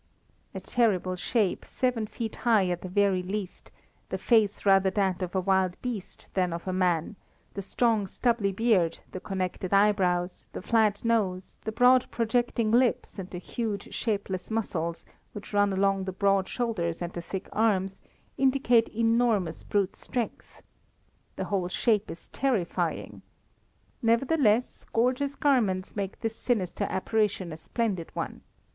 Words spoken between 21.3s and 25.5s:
The whole shape is terrifying. Nevertheless, gorgeous